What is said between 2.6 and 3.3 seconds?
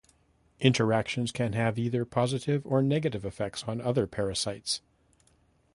or negative